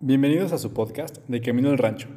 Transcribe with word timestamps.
Bienvenidos 0.00 0.52
a 0.52 0.58
su 0.58 0.74
podcast 0.74 1.18
de 1.28 1.40
Camino 1.40 1.70
al 1.70 1.78
Rancho, 1.78 2.08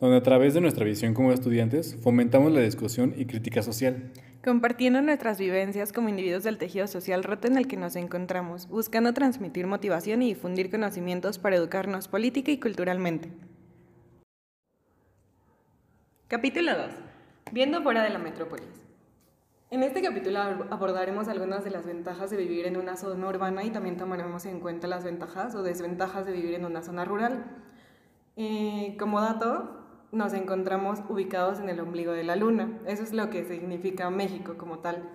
donde 0.00 0.16
a 0.16 0.22
través 0.22 0.54
de 0.54 0.62
nuestra 0.62 0.86
visión 0.86 1.12
como 1.12 1.32
estudiantes 1.32 1.94
fomentamos 2.02 2.50
la 2.50 2.60
discusión 2.60 3.14
y 3.14 3.26
crítica 3.26 3.62
social. 3.62 4.10
Compartiendo 4.42 5.02
nuestras 5.02 5.38
vivencias 5.38 5.92
como 5.92 6.08
individuos 6.08 6.44
del 6.44 6.56
tejido 6.56 6.86
social 6.86 7.22
roto 7.22 7.46
en 7.46 7.58
el 7.58 7.68
que 7.68 7.76
nos 7.76 7.94
encontramos, 7.94 8.68
buscando 8.68 9.12
transmitir 9.12 9.66
motivación 9.66 10.22
y 10.22 10.28
difundir 10.28 10.70
conocimientos 10.70 11.38
para 11.38 11.56
educarnos 11.56 12.08
política 12.08 12.50
y 12.50 12.58
culturalmente. 12.58 13.30
Capítulo 16.28 16.72
2. 16.74 16.86
Viendo 17.52 17.82
fuera 17.82 18.02
de 18.02 18.10
la 18.10 18.18
metrópolis. 18.18 18.85
En 19.68 19.82
este 19.82 20.00
capítulo 20.00 20.38
abordaremos 20.70 21.26
algunas 21.26 21.64
de 21.64 21.70
las 21.70 21.86
ventajas 21.86 22.30
de 22.30 22.36
vivir 22.36 22.66
en 22.66 22.76
una 22.76 22.96
zona 22.96 23.26
urbana 23.26 23.64
y 23.64 23.70
también 23.70 23.96
tomaremos 23.96 24.46
en 24.46 24.60
cuenta 24.60 24.86
las 24.86 25.02
ventajas 25.02 25.56
o 25.56 25.64
desventajas 25.64 26.24
de 26.24 26.30
vivir 26.30 26.54
en 26.54 26.64
una 26.64 26.82
zona 26.82 27.04
rural. 27.04 27.44
Eh, 28.36 28.96
como 28.96 29.20
dato, 29.20 29.84
nos 30.12 30.34
encontramos 30.34 31.00
ubicados 31.08 31.58
en 31.58 31.68
el 31.68 31.80
ombligo 31.80 32.12
de 32.12 32.22
la 32.22 32.36
luna. 32.36 32.78
Eso 32.86 33.02
es 33.02 33.12
lo 33.12 33.28
que 33.28 33.44
significa 33.44 34.08
México 34.08 34.56
como 34.56 34.78
tal. 34.78 35.10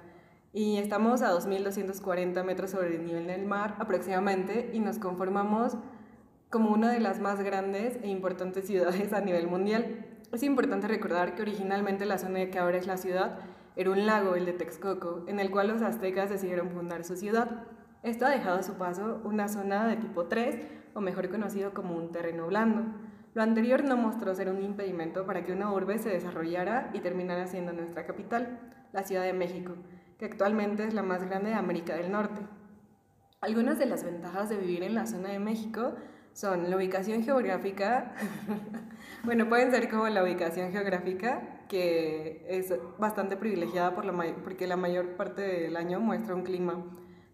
Y 0.52 0.80
estamos 0.80 1.22
a 1.22 1.31
2.240 1.31 2.44
metros 2.44 2.72
sobre 2.72 2.98
el 2.98 3.06
nivel 3.06 3.28
del 3.28 3.45
mar 3.45 3.78
aproximadamente 3.80 4.72
y 4.73 4.81
nos 4.81 5.00
conformamos 5.00 5.78
como 6.50 6.72
una 6.72 6.92
de 6.92 7.00
las 7.00 7.22
más 7.22 7.42
grandes 7.42 8.00
e 8.04 8.09
importantes 8.09 8.68
ciudades 8.68 9.14
a 9.14 9.22
nivel 9.22 9.48
mundial. 9.48 10.08
Es 10.34 10.44
importante 10.44 10.90
recordar 10.90 11.36
que 11.36 11.42
originalmente 11.42 12.06
la 12.06 12.18
zona 12.18 12.52
que 12.52 12.59
ahora 12.59 12.78
es 12.78 12.86
la 12.86 12.98
ciudad 12.98 13.40
era 13.75 13.91
un 13.91 14.05
lago, 14.05 14.35
el 14.35 14.45
de 14.45 14.53
Texcoco, 14.53 15.23
en 15.27 15.39
el 15.39 15.49
cual 15.49 15.70
los 15.70 15.81
aztecas 15.81 16.30
decidieron 16.30 16.70
fundar 16.70 17.03
su 17.03 17.16
ciudad. 17.16 17.63
Esto 18.03 18.25
ha 18.25 18.30
dejado 18.30 18.59
a 18.59 18.63
su 18.63 18.73
paso 18.73 19.21
una 19.23 19.47
zona 19.47 19.88
de 19.88 19.95
tipo 19.95 20.25
3, 20.25 20.57
o 20.94 21.02
mejor 21.02 21.30
conocido 21.30 21.73
como 21.73 21.95
un 21.95 22.11
terreno 22.11 22.47
blando. 22.47 22.84
Lo 23.34 23.41
anterior 23.41 23.84
no 23.84 23.95
mostró 23.95 24.35
ser 24.35 24.49
un 24.49 24.61
impedimento 24.61 25.25
para 25.25 25.44
que 25.45 25.53
una 25.53 25.72
urbe 25.72 26.00
se 26.00 26.09
desarrollara 26.09 26.89
y 26.94 27.00
terminara 27.00 27.47
siendo 27.47 27.72
nuestra 27.72 28.05
capital, 28.05 28.59
la 28.91 29.03
Ciudad 29.03 29.23
de 29.23 29.33
México, 29.33 29.75
que 30.19 30.25
actualmente 30.25 30.85
es 30.85 30.94
la 30.94 31.03
más 31.03 31.23
grande 31.23 31.52
de 31.52 31.56
América 31.56 31.95
del 31.95 32.11
Norte. 32.11 32.41
Algunas 33.39 33.80
de 33.80 33.85
las 33.85 34.03
ventajas 34.03 34.50
de 34.50 34.58
vivir 34.58 34.83
en 34.83 34.95
la 34.95 35.08
zona 35.08 35.30
de 35.30 35.39
México 35.39 35.95
son 36.33 36.69
la 36.69 36.75
ubicación 36.75 37.23
geográfica, 37.23 38.13
bueno, 39.23 39.47
pueden 39.47 39.72
ser 39.72 39.89
como 39.89 40.08
la 40.09 40.23
ubicación 40.23 40.72
geográfica, 40.72 41.61
que 41.72 42.44
es 42.50 42.73
bastante 43.00 43.38
privilegiada 43.38 43.95
por 43.95 44.03
la 44.03 44.11
porque 44.44 44.67
la 44.67 44.75
mayor 44.75 45.16
parte 45.16 45.41
del 45.41 45.78
año 45.78 46.02
muestra 46.02 46.36
un 46.36 46.44
clima 46.44 46.83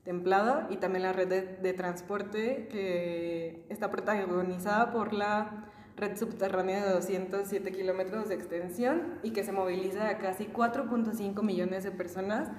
templado 0.03 0.67
y 0.69 0.77
también 0.77 1.01
la 1.01 1.11
red 1.11 1.57
de, 1.59 1.73
transporte 1.73 2.67
que 2.69 3.65
está 3.69 3.89
protagonizada 3.89 4.91
por 4.91 5.11
la 5.11 5.71
red 5.95 6.15
subterránea 6.15 6.85
de 6.85 6.93
207 6.93 7.71
kilómetros 7.71 8.29
de 8.29 8.35
extensión 8.35 9.15
y 9.23 9.31
que 9.31 9.43
se 9.43 9.51
moviliza 9.51 10.07
a 10.07 10.19
casi 10.19 10.45
4.5 10.45 11.41
millones 11.41 11.83
de 11.83 11.89
personas, 11.89 12.51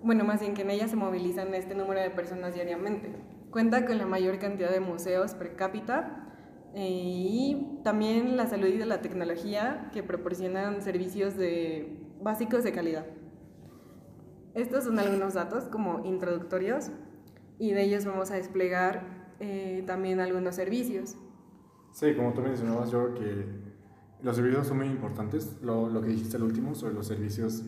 bueno, 0.00 0.22
más 0.22 0.38
bien 0.38 0.54
que 0.54 0.62
en 0.62 0.70
ella 0.70 0.86
se 0.86 0.94
movilizan 0.94 1.52
este 1.52 1.74
número 1.74 2.00
de 2.00 2.10
personas 2.10 2.54
diariamente. 2.54 3.12
Cuenta 3.50 3.84
con 3.84 3.98
la 3.98 4.06
mayor 4.06 4.38
cantidad 4.38 4.70
de 4.70 4.78
museos 4.78 5.34
per 5.34 5.56
cápita 5.56 6.27
y 6.74 7.80
también 7.82 8.36
la 8.36 8.46
salud 8.46 8.66
y 8.66 8.78
la 8.78 9.00
tecnología 9.00 9.90
que 9.92 10.02
proporcionan 10.02 10.82
servicios 10.82 11.36
de, 11.36 11.98
básicos 12.22 12.64
de 12.64 12.72
calidad. 12.72 13.06
Estos 14.54 14.84
son 14.84 14.98
algunos 14.98 15.34
datos 15.34 15.64
como 15.64 16.04
introductorios 16.04 16.90
y 17.58 17.72
de 17.72 17.82
ellos 17.82 18.04
vamos 18.04 18.30
a 18.30 18.34
desplegar 18.34 19.34
eh, 19.40 19.82
también 19.86 20.20
algunos 20.20 20.54
servicios. 20.54 21.16
Sí, 21.92 22.14
como 22.14 22.32
tú 22.32 22.42
mencionabas, 22.42 22.90
yo 22.90 23.14
que 23.14 23.46
los 24.22 24.36
servicios 24.36 24.66
son 24.66 24.78
muy 24.78 24.86
importantes. 24.86 25.56
Lo, 25.62 25.88
lo 25.88 26.00
que 26.00 26.08
dijiste 26.08 26.36
al 26.36 26.42
último 26.42 26.74
sobre 26.74 26.94
los 26.94 27.06
servicios, 27.06 27.62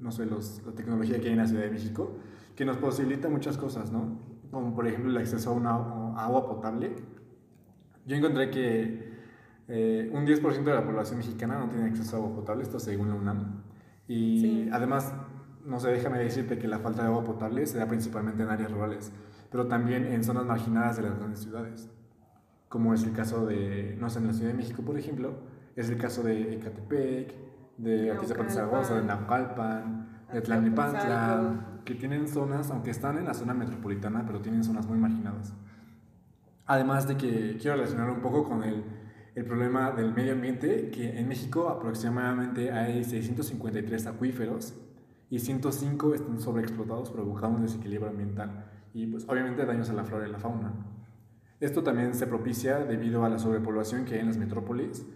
no 0.00 0.12
sé, 0.12 0.26
los, 0.26 0.62
la 0.64 0.72
tecnología 0.72 1.18
que 1.20 1.26
hay 1.26 1.32
en 1.32 1.38
la 1.38 1.46
Ciudad 1.46 1.64
de 1.64 1.70
México, 1.70 2.16
que 2.54 2.64
nos 2.64 2.76
posibilita 2.76 3.28
muchas 3.28 3.56
cosas, 3.56 3.90
¿no? 3.90 4.34
como 4.54 4.74
por 4.74 4.86
ejemplo 4.86 5.10
el 5.10 5.16
acceso 5.18 5.50
a 5.50 5.52
una 5.52 5.74
agua 6.16 6.46
potable, 6.46 6.94
yo 8.06 8.16
encontré 8.16 8.50
que 8.50 9.14
eh, 9.68 10.10
un 10.12 10.26
10% 10.26 10.62
de 10.62 10.74
la 10.74 10.84
población 10.84 11.18
mexicana 11.18 11.58
no 11.58 11.68
tiene 11.68 11.86
acceso 11.86 12.16
a 12.16 12.18
agua 12.18 12.34
potable, 12.34 12.62
esto 12.62 12.78
según 12.78 13.08
la 13.08 13.14
UNAM. 13.14 13.62
Y 14.06 14.68
además, 14.70 15.12
no 15.64 15.80
sé, 15.80 15.88
déjame 15.88 16.18
decirte 16.18 16.58
que 16.58 16.68
la 16.68 16.78
falta 16.78 17.02
de 17.02 17.08
agua 17.08 17.24
potable 17.24 17.66
se 17.66 17.78
da 17.78 17.86
principalmente 17.86 18.42
en 18.42 18.50
áreas 18.50 18.70
rurales, 18.70 19.12
pero 19.50 19.66
también 19.66 20.04
en 20.06 20.22
zonas 20.22 20.44
marginadas 20.44 20.96
de 20.96 21.02
las 21.02 21.16
grandes 21.18 21.40
ciudades, 21.40 21.90
como 22.68 22.92
es 22.92 23.04
el 23.04 23.12
caso 23.12 23.46
de, 23.46 23.96
no 23.98 24.10
sé, 24.10 24.18
en 24.18 24.26
la 24.26 24.32
Ciudad 24.32 24.50
de 24.50 24.56
México, 24.56 24.82
por 24.82 24.98
ejemplo, 24.98 25.34
es 25.76 25.88
el 25.88 25.96
caso 25.96 26.22
de 26.22 26.54
Ecatepec, 26.54 27.34
de 27.78 28.12
Atizapán 28.12 28.50
Zaragoza, 28.50 28.96
de 28.96 29.04
Naucalpan, 29.04 30.08
de 30.32 30.40
Tlalnepantla, 30.40 31.80
que 31.84 31.94
tienen 31.94 32.28
zonas, 32.28 32.70
aunque 32.70 32.90
están 32.90 33.18
en 33.18 33.24
la 33.24 33.34
zona 33.34 33.54
metropolitana, 33.54 34.24
pero 34.26 34.40
tienen 34.40 34.64
zonas 34.64 34.86
muy 34.86 34.98
marginadas. 34.98 35.54
Además 36.66 37.06
de 37.06 37.16
que 37.16 37.56
quiero 37.60 37.76
relacionar 37.76 38.10
un 38.10 38.20
poco 38.20 38.44
con 38.44 38.64
el, 38.64 38.84
el 39.34 39.44
problema 39.44 39.92
del 39.92 40.14
medio 40.14 40.32
ambiente, 40.32 40.90
que 40.90 41.18
en 41.18 41.28
México 41.28 41.68
aproximadamente 41.68 42.72
hay 42.72 43.04
653 43.04 44.06
acuíferos 44.06 44.74
y 45.30 45.38
105 45.38 46.14
están 46.14 46.40
sobreexplotados 46.40 47.10
provocando 47.10 47.58
un 47.58 47.62
desequilibrio 47.64 48.10
ambiental 48.10 48.70
y 48.92 49.06
pues 49.06 49.24
obviamente 49.28 49.66
daños 49.66 49.90
a 49.90 49.92
la 49.92 50.04
flora 50.04 50.28
y 50.28 50.30
la 50.30 50.38
fauna. 50.38 50.72
Esto 51.60 51.82
también 51.82 52.14
se 52.14 52.26
propicia 52.26 52.78
debido 52.78 53.24
a 53.24 53.28
la 53.28 53.38
sobrepoblación 53.38 54.04
que 54.04 54.14
hay 54.14 54.20
en 54.20 54.26
las 54.26 54.36
metrópolis. 54.36 55.06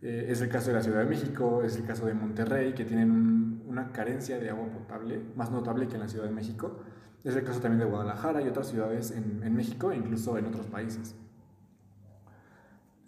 Eh, 0.00 0.26
es 0.28 0.40
el 0.40 0.48
caso 0.48 0.68
de 0.68 0.74
la 0.74 0.82
Ciudad 0.82 1.00
de 1.00 1.06
México, 1.06 1.62
es 1.62 1.76
el 1.76 1.84
caso 1.84 2.06
de 2.06 2.14
Monterrey, 2.14 2.72
que 2.72 2.84
tienen 2.84 3.10
un 3.10 3.38
una 3.68 3.92
carencia 3.92 4.38
de 4.38 4.50
agua 4.50 4.66
potable 4.68 5.20
más 5.36 5.50
notable 5.50 5.86
que 5.86 5.94
en 5.94 6.00
la 6.00 6.08
Ciudad 6.08 6.24
de 6.24 6.32
México. 6.32 6.80
Es 7.24 7.34
el 7.36 7.44
caso 7.44 7.60
también 7.60 7.80
de 7.80 7.86
Guadalajara 7.86 8.42
y 8.42 8.48
otras 8.48 8.68
ciudades 8.68 9.10
en, 9.10 9.42
en 9.42 9.54
México 9.54 9.90
e 9.92 9.96
incluso 9.96 10.38
en 10.38 10.46
otros 10.46 10.66
países. 10.66 11.14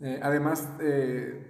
Eh, 0.00 0.18
además, 0.22 0.68
eh, 0.80 1.46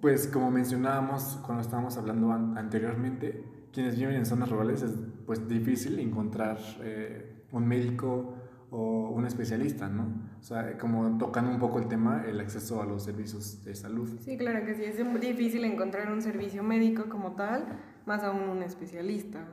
pues 0.00 0.26
como 0.26 0.50
mencionábamos 0.50 1.38
cuando 1.44 1.62
estábamos 1.62 1.96
hablando 1.96 2.32
anteriormente, 2.32 3.44
quienes 3.72 3.96
viven 3.96 4.16
en 4.16 4.26
zonas 4.26 4.50
rurales 4.50 4.82
es 4.82 4.92
pues 5.26 5.48
difícil 5.48 5.98
encontrar 6.00 6.58
eh, 6.82 7.44
un 7.52 7.66
médico 7.66 8.34
o 8.72 9.10
un 9.10 9.26
especialista, 9.26 9.88
¿no? 9.88 10.04
O 10.38 10.42
sea, 10.42 10.78
como 10.78 11.18
tocando 11.18 11.50
un 11.50 11.58
poco 11.58 11.78
el 11.78 11.88
tema, 11.88 12.24
el 12.26 12.40
acceso 12.40 12.80
a 12.82 12.86
los 12.86 13.04
servicios 13.04 13.64
de 13.64 13.74
salud. 13.74 14.08
Sí, 14.20 14.36
claro 14.36 14.64
que 14.64 14.74
sí, 14.74 14.84
es 14.84 15.04
muy 15.04 15.20
difícil 15.20 15.64
encontrar 15.64 16.12
un 16.12 16.22
servicio 16.22 16.62
médico 16.62 17.08
como 17.08 17.32
tal, 17.32 17.66
más 18.06 18.22
aún 18.22 18.48
un 18.48 18.62
especialista. 18.62 19.46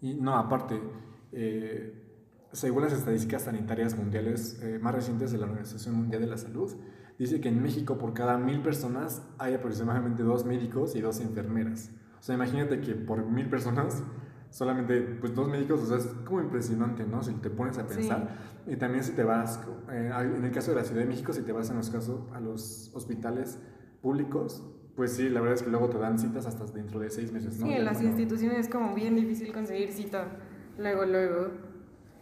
Y 0.00 0.14
no, 0.14 0.36
aparte, 0.36 0.80
eh, 1.32 2.00
según 2.52 2.82
las 2.82 2.92
estadísticas 2.92 3.42
sanitarias 3.42 3.96
mundiales 3.96 4.58
eh, 4.62 4.78
más 4.80 4.94
recientes 4.94 5.32
de 5.32 5.38
la 5.38 5.46
Organización 5.46 5.94
Mundial 5.94 6.22
de 6.22 6.28
la 6.28 6.36
Salud, 6.36 6.72
dice 7.18 7.40
que 7.40 7.48
en 7.48 7.62
México 7.62 7.98
por 7.98 8.14
cada 8.14 8.38
mil 8.38 8.62
personas 8.62 9.22
hay 9.38 9.54
aproximadamente 9.54 10.22
dos 10.22 10.44
médicos 10.44 10.96
y 10.96 11.00
dos 11.00 11.20
enfermeras. 11.20 11.90
O 12.18 12.22
sea, 12.22 12.34
imagínate 12.34 12.80
que 12.80 12.94
por 12.94 13.24
mil 13.24 13.48
personas 13.48 14.02
solamente 14.50 15.00
pues 15.20 15.34
dos 15.34 15.48
médicos, 15.48 15.80
o 15.82 15.86
sea, 15.86 15.98
es 15.98 16.06
como 16.24 16.40
impresionante, 16.40 17.06
¿no? 17.06 17.22
Si 17.22 17.32
te 17.34 17.50
pones 17.50 17.78
a 17.78 17.86
pensar. 17.86 18.28
Y 18.66 18.76
también 18.76 19.04
si 19.04 19.12
te 19.12 19.22
vas, 19.22 19.60
eh, 19.90 20.10
en 20.36 20.44
el 20.44 20.50
caso 20.50 20.72
de 20.72 20.78
la 20.78 20.84
Ciudad 20.84 21.02
de 21.02 21.06
México, 21.06 21.32
si 21.32 21.42
te 21.42 21.52
vas 21.52 21.70
en 21.70 21.76
los 21.76 21.90
casos 21.90 22.20
a 22.34 22.40
los 22.40 22.90
hospitales 22.94 23.58
públicos, 24.02 24.64
pues 24.96 25.12
sí, 25.12 25.28
la 25.28 25.40
verdad 25.40 25.56
es 25.56 25.62
que 25.62 25.70
luego 25.70 25.88
te 25.88 25.98
dan 25.98 26.18
citas 26.18 26.46
hasta 26.46 26.64
dentro 26.66 27.00
de 27.00 27.10
seis 27.10 27.32
meses, 27.32 27.58
¿no? 27.58 27.66
Sí, 27.66 27.72
en 27.72 27.84
las 27.84 28.02
instituciones 28.02 28.58
es 28.58 28.68
como 28.68 28.94
bien 28.94 29.16
difícil 29.16 29.52
conseguir 29.52 29.92
cita 29.92 30.28
luego, 30.78 31.04
luego. 31.04 31.48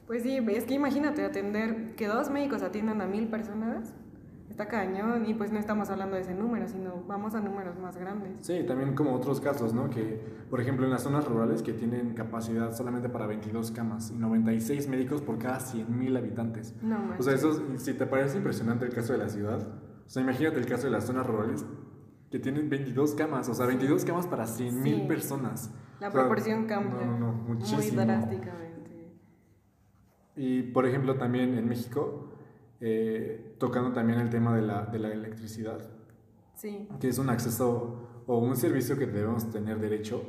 Pues 0.06 0.22
sí, 0.22 0.38
es 0.48 0.64
que 0.64 0.74
imagínate 0.74 1.24
atender, 1.24 1.94
que 1.94 2.06
dos 2.06 2.30
médicos 2.30 2.62
atiendan 2.62 3.00
a 3.00 3.06
mil 3.06 3.28
personas, 3.28 3.94
está 4.48 4.66
cañón 4.66 5.26
y 5.26 5.34
pues 5.34 5.52
no 5.52 5.58
estamos 5.58 5.90
hablando 5.90 6.16
de 6.16 6.22
ese 6.22 6.34
número, 6.34 6.66
sino 6.66 7.04
vamos 7.06 7.34
a 7.34 7.40
números 7.40 7.78
más 7.78 7.96
grandes. 7.96 8.30
Sí, 8.40 8.64
también 8.66 8.94
como 8.94 9.14
otros 9.14 9.40
casos, 9.40 9.74
¿no? 9.74 9.90
Que, 9.90 10.20
por 10.50 10.60
ejemplo, 10.60 10.86
en 10.86 10.90
las 10.90 11.02
zonas 11.02 11.26
rurales 11.26 11.62
que 11.62 11.74
tienen 11.74 12.14
capacidad 12.14 12.72
solamente 12.74 13.08
para 13.08 13.26
22 13.26 13.70
camas 13.70 14.10
y 14.10 14.18
96 14.18 14.88
médicos 14.88 15.20
por 15.20 15.38
cada 15.38 15.60
100 15.60 15.98
mil 15.98 16.16
habitantes. 16.16 16.74
No, 16.82 16.96
O 17.18 17.22
sea, 17.22 17.34
eso, 17.34 17.62
si 17.76 17.92
te 17.92 18.06
parece 18.06 18.38
impresionante 18.38 18.86
el 18.86 18.94
caso 18.94 19.12
de 19.12 19.18
la 19.18 19.28
ciudad, 19.28 19.60
o 19.60 20.10
sea, 20.10 20.22
imagínate 20.22 20.58
el 20.58 20.66
caso 20.66 20.84
de 20.84 20.90
las 20.90 21.04
zonas 21.04 21.26
rurales 21.26 21.66
que 22.30 22.38
tienen 22.38 22.68
22 22.68 23.14
camas, 23.14 23.48
o 23.48 23.54
sea, 23.54 23.66
22 23.66 24.04
camas 24.04 24.26
para 24.26 24.46
100 24.46 24.82
mil 24.82 25.06
personas. 25.06 25.70
La 26.00 26.10
proporción 26.10 26.66
cambia. 26.66 27.06
No, 27.06 27.18
no, 27.18 27.32
muchísimo. 27.32 27.78
Muy 27.78 28.06
drásticamente. 28.06 28.68
Y, 30.36 30.62
por 30.62 30.86
ejemplo, 30.86 31.16
también 31.16 31.56
en 31.58 31.68
México 31.68 32.28
eh, 32.80 33.56
tocando 33.58 33.92
también 33.92 34.20
el 34.20 34.30
tema 34.30 34.54
de 34.54 34.62
la, 34.62 34.86
de 34.86 35.00
la 35.00 35.08
electricidad, 35.08 35.80
sí. 36.54 36.88
que 37.00 37.08
es 37.08 37.18
un 37.18 37.28
acceso 37.28 38.22
o 38.26 38.38
un 38.38 38.56
servicio 38.56 38.96
que 38.96 39.06
debemos 39.06 39.50
tener 39.50 39.80
derecho, 39.80 40.22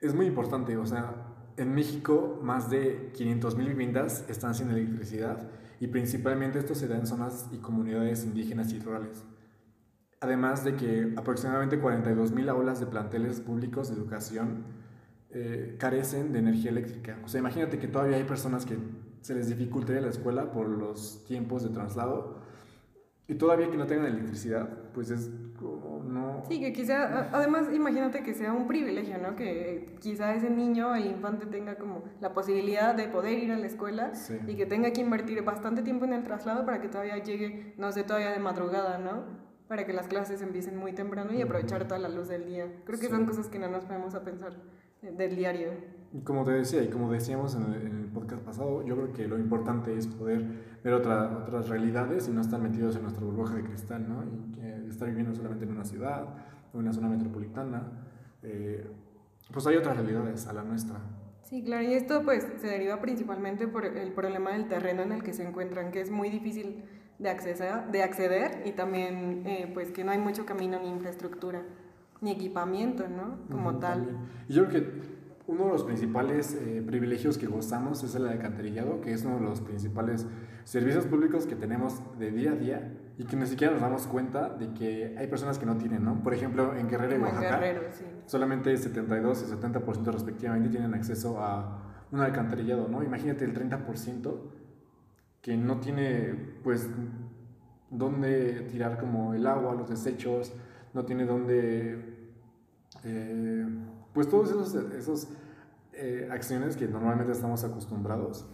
es 0.00 0.14
muy 0.14 0.26
importante. 0.26 0.76
O 0.76 0.86
sea, 0.86 1.34
en 1.56 1.74
México 1.74 2.38
más 2.42 2.70
de 2.70 3.10
500 3.14 3.56
mil 3.56 3.68
viviendas 3.68 4.24
están 4.28 4.54
sin 4.54 4.70
electricidad 4.70 5.50
y 5.80 5.88
principalmente 5.88 6.60
esto 6.60 6.74
se 6.74 6.86
da 6.86 6.96
en 6.96 7.06
zonas 7.06 7.48
y 7.50 7.56
comunidades 7.56 8.24
indígenas 8.24 8.72
y 8.72 8.78
rurales. 8.78 9.24
Además 10.20 10.64
de 10.64 10.76
que 10.76 11.12
aproximadamente 11.16 11.80
42.000 11.80 12.48
aulas 12.48 12.80
de 12.80 12.86
planteles 12.86 13.40
públicos 13.40 13.88
de 13.88 13.96
educación 13.96 14.64
eh, 15.30 15.76
carecen 15.78 16.32
de 16.32 16.38
energía 16.38 16.70
eléctrica. 16.70 17.18
O 17.24 17.28
sea, 17.28 17.40
imagínate 17.40 17.78
que 17.78 17.88
todavía 17.88 18.16
hay 18.16 18.24
personas 18.24 18.64
que 18.64 18.78
se 19.20 19.34
les 19.34 19.48
dificulta 19.48 19.92
ir 19.92 19.98
a 19.98 20.02
la 20.02 20.08
escuela 20.08 20.52
por 20.52 20.68
los 20.68 21.24
tiempos 21.26 21.62
de 21.62 21.70
traslado 21.70 22.40
y 23.28 23.34
todavía 23.34 23.68
que 23.70 23.76
no 23.76 23.86
tengan 23.86 24.06
electricidad, 24.06 24.68
pues 24.94 25.10
es 25.10 25.30
como 25.58 26.02
no... 26.04 26.44
Sí, 26.48 26.60
que 26.60 26.72
quizá, 26.72 27.28
además 27.32 27.66
imagínate 27.74 28.22
que 28.22 28.34
sea 28.34 28.52
un 28.52 28.68
privilegio, 28.68 29.18
¿no? 29.18 29.34
Que 29.34 29.96
quizá 30.00 30.34
ese 30.34 30.48
niño, 30.48 30.94
el 30.94 31.06
infante 31.06 31.46
tenga 31.46 31.76
como 31.76 32.04
la 32.20 32.32
posibilidad 32.32 32.94
de 32.94 33.08
poder 33.08 33.40
ir 33.40 33.50
a 33.50 33.58
la 33.58 33.66
escuela 33.66 34.12
y 34.46 34.54
que 34.54 34.64
tenga 34.64 34.92
que 34.92 35.00
invertir 35.00 35.42
bastante 35.42 35.82
tiempo 35.82 36.04
en 36.04 36.12
el 36.12 36.22
traslado 36.22 36.64
para 36.64 36.80
que 36.80 36.88
todavía 36.88 37.18
llegue, 37.18 37.74
no 37.78 37.90
sé, 37.90 38.04
todavía 38.04 38.30
de 38.30 38.38
madrugada, 38.38 38.98
¿no? 38.98 39.45
Para 39.68 39.84
que 39.84 39.92
las 39.92 40.06
clases 40.06 40.42
empiecen 40.42 40.76
muy 40.76 40.92
temprano 40.92 41.32
y 41.32 41.42
aprovechar 41.42 41.88
toda 41.88 41.98
la 41.98 42.08
luz 42.08 42.28
del 42.28 42.46
día. 42.46 42.66
Creo 42.84 43.00
que 43.00 43.08
son 43.08 43.26
cosas 43.26 43.48
que 43.48 43.58
no 43.58 43.68
nos 43.68 43.84
podemos 43.84 44.14
a 44.14 44.22
pensar 44.22 44.52
del 45.02 45.36
diario. 45.36 45.70
Como 46.24 46.44
te 46.44 46.52
decía, 46.52 46.82
y 46.82 46.88
como 46.88 47.10
decíamos 47.10 47.54
en 47.54 47.72
el, 47.72 48.06
podcast 48.16 48.42
pasado, 48.42 48.82
yo 48.86 48.96
creo 48.96 49.12
que 49.12 49.28
lo 49.28 49.38
importante 49.38 49.94
es 49.94 50.06
poder 50.06 50.42
ver 50.82 50.94
otra, 50.94 51.42
otras 51.42 51.68
realidades 51.68 52.28
y 52.28 52.30
no 52.30 52.40
estar 52.40 52.58
metidos 52.58 52.96
en 52.96 53.02
nuestra 53.02 53.22
burbuja 53.22 53.54
de 53.54 53.62
cristal, 53.62 54.08
¿no? 54.08 54.24
Y 54.24 54.88
estar 54.88 55.06
viviendo 55.08 55.34
solamente 55.34 55.64
en 55.66 55.72
una 55.72 55.84
ciudad 55.84 56.24
o 56.72 56.78
en 56.78 56.84
una 56.84 56.92
zona 56.94 57.08
metropolitana. 57.08 57.82
Eh, 58.42 58.86
pues 59.52 59.66
hay 59.66 59.76
otras 59.76 59.96
realidades 59.96 60.46
a 60.46 60.52
la 60.54 60.62
nuestra. 60.62 60.98
Sí, 61.42 61.62
claro, 61.62 61.84
y 61.84 61.94
esto 61.94 62.22
pues 62.24 62.46
se 62.56 62.66
deriva 62.66 63.00
principalmente 63.00 63.68
por 63.68 63.84
el 63.84 64.12
problema 64.12 64.52
del 64.52 64.66
terreno 64.66 65.02
en 65.02 65.12
el 65.12 65.22
que 65.22 65.32
se 65.32 65.46
encuentran, 65.46 65.92
que 65.92 66.00
es 66.00 66.10
muy 66.10 66.28
difícil 66.28 66.82
de, 67.18 67.30
acceder, 67.30 67.86
de 67.90 68.02
acceder 68.02 68.62
y 68.64 68.72
también 68.72 69.42
eh, 69.46 69.70
pues 69.72 69.90
que 69.90 70.04
no 70.04 70.12
hay 70.12 70.18
mucho 70.18 70.44
camino 70.46 70.78
ni 70.80 70.88
infraestructura 70.88 71.62
ni 72.20 72.30
equipamiento, 72.30 73.08
¿no? 73.08 73.38
Como 73.50 73.78
tal. 73.78 74.16
Y 74.48 74.54
yo 74.54 74.66
creo 74.66 74.82
que 74.82 75.16
uno 75.46 75.66
de 75.66 75.70
los 75.70 75.84
principales 75.84 76.54
eh, 76.54 76.82
privilegios 76.84 77.38
que 77.38 77.46
gozamos 77.46 78.02
es 78.02 78.14
el 78.14 78.26
alcantarillado, 78.26 79.00
que 79.00 79.12
es 79.12 79.24
uno 79.24 79.36
de 79.36 79.42
los 79.42 79.60
principales 79.60 80.26
servicios 80.64 81.06
públicos 81.06 81.46
que 81.46 81.54
tenemos 81.54 82.00
de 82.18 82.32
día 82.32 82.52
a 82.52 82.56
día 82.56 82.92
y 83.18 83.24
que 83.24 83.36
ni 83.36 83.46
siquiera 83.46 83.72
nos 83.72 83.82
damos 83.82 84.06
cuenta 84.06 84.48
de 84.48 84.72
que 84.74 85.14
hay 85.16 85.26
personas 85.28 85.58
que 85.58 85.66
no 85.66 85.76
tienen, 85.76 86.04
¿no? 86.04 86.22
Por 86.22 86.34
ejemplo, 86.34 86.74
en 86.74 86.88
Guerrero 86.88 87.16
y 87.16 87.20
Oaxaca, 87.20 87.60
solamente 88.26 88.76
72 88.76 89.42
y 89.42 89.52
70% 89.54 90.12
respectivamente 90.12 90.68
tienen 90.68 90.94
acceso 90.94 91.38
a 91.40 91.82
un 92.10 92.20
alcantarillado, 92.20 92.88
¿no? 92.88 93.02
Imagínate 93.02 93.44
el 93.44 93.54
30% 93.54 94.34
que 95.46 95.56
no 95.56 95.78
tiene, 95.78 96.34
pues, 96.64 96.90
dónde 97.88 98.66
tirar 98.68 98.98
como 98.98 99.32
el 99.32 99.46
agua, 99.46 99.76
los 99.76 99.88
desechos, 99.88 100.52
no 100.92 101.04
tiene 101.04 101.24
dónde... 101.24 102.32
Eh, 103.04 103.64
pues 104.12 104.28
todos 104.28 104.50
esos, 104.50 104.74
esos 104.74 105.28
eh, 105.92 106.28
acciones 106.32 106.76
que 106.76 106.88
normalmente 106.88 107.32
estamos 107.32 107.62
acostumbrados 107.62 108.44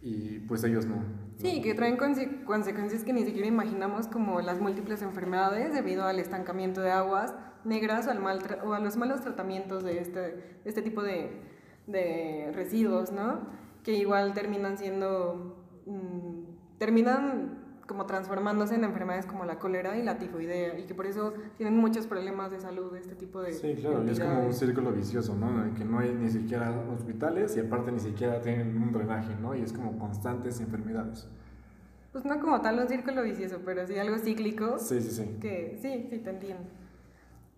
y 0.00 0.38
pues 0.38 0.64
ellos 0.64 0.86
no. 0.86 1.02
Sí, 1.36 1.60
que 1.60 1.74
traen 1.74 1.98
consecuencias 1.98 3.04
que 3.04 3.12
ni 3.12 3.26
siquiera 3.26 3.46
imaginamos 3.46 4.06
como 4.06 4.40
las 4.40 4.58
múltiples 4.58 5.02
enfermedades 5.02 5.74
debido 5.74 6.06
al 6.06 6.18
estancamiento 6.18 6.80
de 6.80 6.92
aguas 6.92 7.34
negras 7.64 8.06
o, 8.06 8.10
al 8.10 8.20
mal 8.20 8.38
o 8.64 8.72
a 8.72 8.80
los 8.80 8.96
malos 8.96 9.20
tratamientos 9.20 9.84
de 9.84 9.98
este, 9.98 10.60
este 10.64 10.80
tipo 10.80 11.02
de, 11.02 11.42
de, 11.86 12.52
residuos, 12.54 13.12
¿no? 13.12 13.40
Que 13.82 13.92
igual 13.92 14.32
terminan 14.32 14.78
siendo, 14.78 15.57
mm, 15.88 16.78
terminan 16.78 17.68
como 17.88 18.04
transformándose 18.04 18.74
en 18.74 18.84
enfermedades 18.84 19.24
como 19.24 19.46
la 19.46 19.58
cólera 19.58 19.96
y 19.96 20.02
la 20.02 20.18
tifoidea 20.18 20.78
y 20.78 20.84
que 20.84 20.94
por 20.94 21.06
eso 21.06 21.32
tienen 21.56 21.76
muchos 21.76 22.06
problemas 22.06 22.50
de 22.50 22.60
salud 22.60 22.94
este 22.94 23.14
tipo 23.14 23.40
de 23.40 23.54
Sí, 23.54 23.74
claro, 23.80 24.04
y 24.04 24.10
es 24.10 24.20
como 24.20 24.44
un 24.44 24.52
círculo 24.52 24.92
vicioso, 24.92 25.34
¿no? 25.34 25.74
que 25.74 25.86
no 25.86 25.98
hay 25.98 26.12
ni 26.12 26.28
siquiera 26.28 26.70
hospitales 26.94 27.56
y 27.56 27.60
aparte 27.60 27.90
ni 27.90 27.98
siquiera 27.98 28.42
tienen 28.42 28.76
un 28.76 28.92
drenaje, 28.92 29.34
¿no? 29.40 29.54
Y 29.56 29.62
es 29.62 29.72
como 29.72 29.98
constantes 29.98 30.60
enfermedades. 30.60 31.26
Pues 32.12 32.26
no 32.26 32.38
como 32.40 32.60
tal 32.60 32.78
un 32.78 32.88
círculo 32.88 33.22
vicioso, 33.22 33.60
pero 33.64 33.86
sí 33.86 33.98
algo 33.98 34.18
cíclico. 34.18 34.78
Sí, 34.78 35.00
sí, 35.00 35.10
sí. 35.10 35.38
Que 35.40 35.78
sí, 35.80 36.08
sí, 36.10 36.18
te 36.18 36.30
entiendo. 36.30 36.64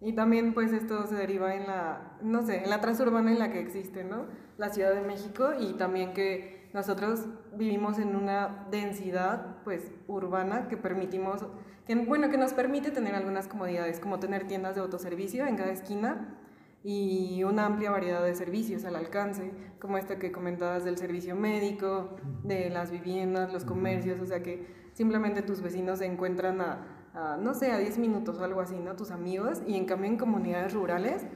Y 0.01 0.13
también 0.13 0.55
pues 0.55 0.73
esto 0.73 1.07
se 1.07 1.17
deriva 1.17 1.55
en 1.57 1.67
la, 1.67 2.17
no 2.23 2.47
sé, 2.47 2.63
en 2.63 2.71
la 2.71 2.81
transurbana 2.81 3.33
en 3.33 3.39
la 3.39 3.51
que 3.51 3.61
existe, 3.61 4.05
¿no? 4.05 4.27
La 4.59 4.71
Ciudad 4.71 4.95
de 4.95 5.03
México 5.03 5.51
y 5.59 5.75
también 5.75 6.15
que 6.15 6.69
nosotros 6.73 7.27
vivimos 7.57 7.99
en 7.99 8.17
una 8.17 8.67
densidad 8.71 9.57
pues 9.65 9.91
urbana 10.07 10.69
que 10.69 10.77
permitimos 10.77 11.45
que 11.87 11.95
bueno 11.95 12.31
que 12.31 12.39
nos 12.39 12.53
permite 12.53 12.91
tener 12.91 13.15
algunas 13.15 13.49
comodidades 13.49 14.01
como 14.01 14.19
tener 14.19 14.47
tiendas 14.47 14.75
de 14.75 14.81
autoservicio 14.81 15.47
en 15.47 15.57
cada 15.57 15.73
esquina 15.73 16.37
y 16.83 17.43
una 17.45 17.67
amplia 17.67 17.91
variedad 17.91 18.25
de 18.25 18.35
servicios 18.35 18.85
al 18.85 18.97
alcance 18.97 19.51
como 19.81 19.99
esta 19.99 20.19
que 20.19 20.33
comentabas 20.33 20.85
del 20.85 20.97
servicio 20.97 21.37
médico 21.37 22.17
de 22.43 22.71
las 22.71 22.91
viviendas 22.91 23.53
los 23.53 23.65
comercios 23.65 24.21
o 24.21 24.27
sea 24.27 24.43
que 24.43 24.67
simplemente 24.93 25.43
tus 25.43 25.61
vecinos 25.61 25.99
se 25.99 26.07
encuentran 26.07 26.61
a, 26.61 27.37
no 27.39 27.55
sé 27.55 27.73
a 27.73 27.79
10 27.79 27.99
minutos 27.99 28.39
o 28.39 28.45
algo 28.45 28.61
así 28.61 28.79
no 28.79 28.97
tus 28.97 29.11
amigos 29.11 29.63
y 29.67 29.77
en 29.77 29.85
cambio 29.85 30.09
en 30.09 30.17
comunidades 30.17 30.73
rurales 30.73 31.27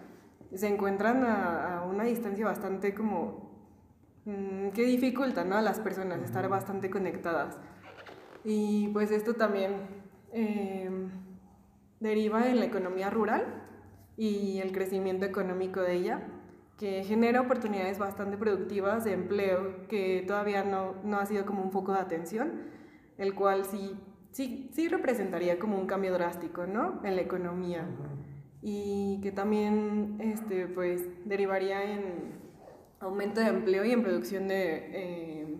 se 0.55 0.69
encuentran 0.69 1.25
a, 1.25 1.79
a 1.79 1.85
una 1.85 2.05
distancia 2.05 2.47
bastante 2.47 2.95
como 2.95 3.44
Mm, 4.27 4.71
que 4.71 4.85
dificulta 4.85 5.45
¿no? 5.45 5.57
a 5.57 5.63
las 5.63 5.81
personas 5.81 6.23
estar 6.23 6.49
bastante 6.49 6.91
conectadas. 6.91 7.59
Y 8.45 8.89
pues 8.89 9.11
esto 9.11 9.35
también 9.35 9.73
em, 10.33 11.11
deriva 12.01 12.49
en 12.49 12.59
la 12.59 12.67
economía 12.67 13.11
rural 13.11 13.45
y 14.17 14.61
el 14.61 14.73
crecimiento 14.73 15.27
económico 15.27 15.81
de 15.81 15.95
ella, 15.95 16.23
que 16.79 17.05
genera 17.05 17.43
oportunidades 17.43 17.99
bastante 17.99 18.37
productivas 18.37 19.05
de 19.05 19.13
empleo, 19.13 19.87
que 19.89 20.25
todavía 20.27 20.65
no, 20.65 20.95
no 21.05 21.19
ha 21.19 21.27
sido 21.27 21.47
como 21.47 21.63
un 21.63 21.71
foco 21.71 21.93
de 21.93 22.01
atención, 22.01 22.63
el 23.19 23.35
cual 23.35 23.65
sí, 23.65 23.97
sí, 24.31 24.71
sí 24.73 24.89
representaría 24.89 25.59
como 25.59 25.79
un 25.79 25.87
cambio 25.87 26.13
drástico 26.13 26.67
¿no? 26.67 27.01
en 27.05 27.17
la 27.17 27.23
economía 27.23 27.87
y 28.63 29.21
que 29.23 29.31
también 29.31 30.17
este, 30.21 30.67
pues, 30.67 31.07
derivaría 31.27 31.85
en 31.85 32.44
aumento 33.07 33.41
de 33.41 33.49
empleo 33.49 33.85
y 33.85 33.93
en 33.93 34.03
producción 34.03 34.49
de, 34.49 34.91
eh, 34.93 35.57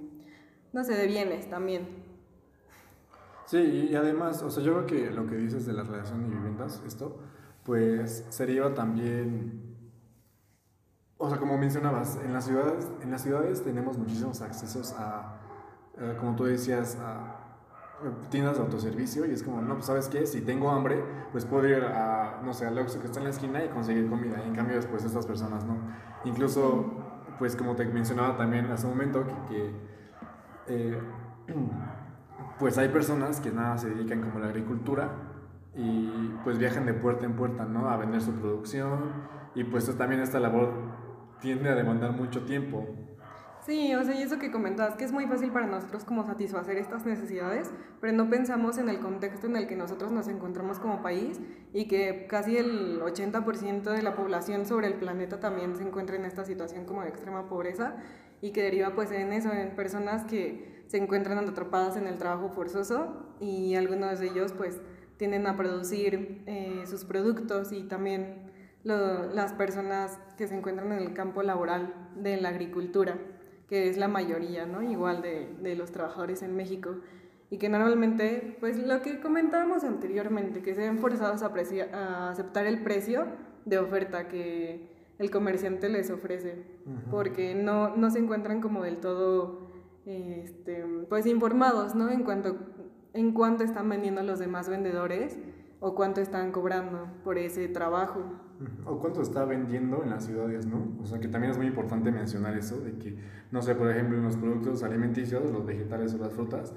no 0.73 0.85
sé, 0.85 0.95
de 0.95 1.07
bienes 1.07 1.49
también. 1.49 2.05
Sí, 3.47 3.89
y 3.91 3.95
además, 3.95 4.43
o 4.43 4.51
sea, 4.51 4.63
yo 4.63 4.73
creo 4.73 4.87
que 4.87 5.11
lo 5.11 5.27
que 5.27 5.37
dices 5.37 5.67
de 5.67 5.75
la 5.75 5.83
relación 5.83 6.29
de 6.29 6.35
viviendas, 6.35 6.83
esto, 6.87 7.19
pues 7.65 8.27
sería 8.31 8.73
también, 8.75 9.79
o 11.19 11.29
sea, 11.29 11.39
como 11.39 11.59
mencionabas, 11.59 12.19
en 12.25 12.33
las 12.33 12.47
ciudades, 12.47 12.91
en 13.03 13.11
las 13.11 13.23
ciudades 13.23 13.63
tenemos 13.63 13.99
muchísimos 13.99 14.41
accesos 14.41 14.95
a, 14.99 15.41
eh, 15.99 16.17
como 16.19 16.37
tú 16.37 16.45
decías, 16.45 16.97
a 17.01 17.41
tiendas 18.31 18.57
de 18.57 18.63
autoservicio 18.63 19.27
y 19.27 19.33
es 19.33 19.43
como, 19.43 19.63
no, 19.63 19.75
pues 19.75 19.87
sabes 19.87 20.09
qué, 20.09 20.27
si 20.27 20.41
tengo 20.41 20.71
hambre, 20.71 21.03
pues 21.33 21.45
puedo 21.45 21.69
ir 21.69 21.85
a, 21.85 22.41
no 22.45 22.53
sé, 22.53 22.67
al 22.67 22.79
Oxxo 22.79 23.01
que 23.01 23.07
está 23.07 23.21
en 23.21 23.25
la 23.25 23.31
esquina 23.31 23.65
y 23.65 23.69
conseguir 23.69 24.09
comida. 24.09 24.43
Y 24.45 24.49
en 24.49 24.55
cambio 24.55 24.77
después 24.77 25.05
estas 25.05 25.27
personas 25.27 25.65
no. 25.65 25.77
Incluso 26.25 27.04
pues 27.39 27.57
como 27.57 27.75
te 27.75 27.85
mencionaba 27.85 28.37
también 28.37 28.67
hace 28.67 28.87
un 28.87 28.93
momento, 28.93 29.25
que, 29.49 29.71
eh, 30.69 30.99
pues 32.59 32.79
hay 32.79 32.89
personas 32.89 33.41
que 33.41 33.51
nada 33.51 33.79
se 33.79 33.91
dedican 33.91 34.23
como 34.23 34.39
a 34.39 34.41
la 34.41 34.47
agricultura 34.49 35.11
y 35.75 36.35
pues 36.45 36.59
viajan 36.59 36.87
de 36.87 36.95
puerta 36.95 37.27
en 37.27 37.35
puerta, 37.35 37.65
¿no? 37.65 37.89
A 37.89 37.97
vender 37.97 38.21
su 38.21 38.33
producción 38.33 39.25
y 39.55 39.65
pues 39.65 39.97
también 39.97 40.21
esta 40.21 40.39
labor 40.41 40.73
tiende 41.41 41.69
a 41.69 41.75
demandar 41.75 42.13
mucho 42.13 42.45
tiempo. 42.45 42.87
Sí, 43.67 43.95
o 43.95 44.05
sea, 44.05 44.15
y 44.15 44.23
eso 44.23 44.39
que 44.39 44.51
comentabas, 44.51 44.95
que 44.95 45.05
es 45.05 45.13
muy 45.13 45.27
fácil 45.27 45.51
para 45.51 45.67
nosotros 45.67 46.05
como 46.05 46.27
satisfacer 46.27 46.77
estas 46.77 47.07
necesidades, 47.07 47.71
pero 47.99 48.13
no 48.13 48.29
pensamos 48.29 48.77
en 48.77 48.91
el 48.91 49.01
contexto 49.01 49.47
en 49.47 49.57
el 49.57 49.67
que 49.67 49.75
nosotros 49.75 50.13
nos 50.13 50.29
encontramos 50.29 50.79
como 50.79 51.01
país 51.01 51.41
y 51.73 51.89
que 51.89 52.27
casi 52.29 52.59
el 52.59 53.01
80% 53.01 53.85
de 53.85 54.03
la 54.03 54.15
población 54.15 54.67
sobre 54.67 54.89
el 54.89 54.95
planeta 54.95 55.41
también 55.41 55.77
se 55.77 55.83
encuentra 55.83 56.17
en 56.17 56.27
esta 56.27 56.45
situación 56.45 56.85
como 56.85 57.01
de 57.03 57.09
extrema 57.09 57.49
pobreza 57.49 57.97
y 58.43 58.53
que 58.53 58.63
deriva 58.63 58.95
pues 58.95 59.11
en 59.13 59.33
eso, 59.33 59.51
en 59.51 59.75
personas 59.75 60.25
que 60.25 60.85
se 60.89 60.99
encuentran 60.99 61.39
atrapadas 61.39 61.97
en 61.97 62.07
el 62.07 62.19
trabajo 62.19 62.51
forzoso 62.51 63.35
y 63.41 63.77
algunos 63.77 64.21
de 64.21 64.27
ellos 64.27 64.53
pues 64.53 64.83
tienden 65.17 65.47
a 65.47 65.57
producir 65.57 66.43
eh, 66.47 66.83
sus 66.85 67.07
productos 67.07 67.73
y 67.73 67.85
también 67.85 68.53
las 68.83 69.55
personas 69.55 70.19
que 70.37 70.47
se 70.47 70.55
encuentran 70.55 70.93
en 70.93 70.99
el 70.99 71.15
campo 71.15 71.43
laboral 71.43 71.95
de 72.17 72.37
la 72.37 72.51
agricultura 72.51 73.17
que 73.69 73.89
es 73.89 73.97
la 73.97 74.09
mayoría, 74.09 74.67
¿no? 74.67 74.83
Igual 74.83 75.23
de, 75.23 75.49
de 75.61 75.75
los 75.75 75.91
trabajadores 75.91 76.43
en 76.43 76.55
México 76.57 76.97
y 77.51 77.59
que 77.59 77.69
normalmente, 77.69 78.57
pues 78.59 78.79
lo 78.79 79.01
que 79.03 79.21
comentábamos 79.21 79.85
anteriormente, 79.85 80.61
que 80.61 80.75
se 80.75 80.81
ven 80.81 80.99
forzados 80.99 81.43
a, 81.43 81.53
a, 81.93 82.31
aceptar 82.31 82.67
el 82.67 82.83
precio 82.83 83.27
de 83.65 83.79
oferta 83.79 84.29
que 84.29 84.89
el 85.21 85.31
comerciante 85.31 85.89
les 85.89 86.11
ofrece, 86.11 86.65
porque 87.13 87.55
no, 87.55 87.95
no, 87.97 88.11
se 88.11 88.19
encuentran 88.19 88.61
como 88.61 88.83
del 88.83 88.99
todo 88.99 89.71
este, 90.05 90.85
pues 91.09 91.27
informados, 91.27 91.95
¿no? 91.95 92.11
En 92.11 92.25
cuanto, 92.25 92.57
en 93.13 93.33
cuánto 93.33 93.63
están 93.63 93.89
vendiendo 93.89 94.25
los 94.25 94.41
demás 94.41 94.69
vendedores 94.69 95.39
o 95.85 95.95
cuánto 95.95 96.23
están 96.23 96.51
cobrando 96.51 97.11
por 97.23 97.37
ese 97.37 97.69
trabajo. 97.69 98.25
O 98.87 98.99
cuánto 98.99 99.21
está 99.21 99.45
vendiendo 99.45 100.03
en 100.03 100.09
las 100.09 100.25
ciudades, 100.25 100.65
¿no? 100.65 100.97
O 101.03 101.05
sea, 101.05 101.21
que 101.21 101.29
también 101.29 101.51
es 101.51 101.59
muy 101.59 101.67
importante 101.67 102.11
mencionar 102.11 102.57
eso, 102.57 102.81
de 102.81 102.97
que, 102.97 103.19
no 103.51 103.61
sé, 103.61 103.75
por 103.75 103.91
ejemplo, 103.91 104.17
en 104.17 104.25
los 104.25 104.39
productos 104.39 104.83
alimenticios, 104.83 105.51
los 105.51 105.67
vegetales 105.67 106.15
o 106.15 106.19
las 106.19 106.33
frutas, 106.33 106.73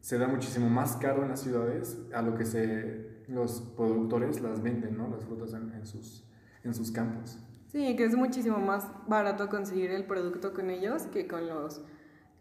se 0.00 0.18
da 0.18 0.28
muchísimo 0.28 0.68
más 0.68 0.96
caro 0.96 1.22
en 1.22 1.30
las 1.30 1.40
ciudades 1.40 1.98
a 2.12 2.20
lo 2.20 2.34
que 2.34 2.44
se, 2.44 3.22
los 3.26 3.62
productores 3.74 4.42
las 4.42 4.62
venden, 4.62 4.98
¿no? 4.98 5.08
Las 5.08 5.24
frutas 5.24 5.54
en, 5.54 5.72
en 5.72 5.86
sus, 5.86 6.22
en 6.62 6.74
sus 6.74 6.92
campos. 6.92 7.38
Sí, 7.68 7.96
que 7.96 8.04
es 8.04 8.14
muchísimo 8.14 8.58
más 8.58 8.86
barato 9.08 9.48
conseguir 9.48 9.92
el 9.92 10.04
producto 10.04 10.52
con 10.52 10.68
ellos 10.68 11.04
que 11.04 11.26
con 11.26 11.48
los 11.48 11.82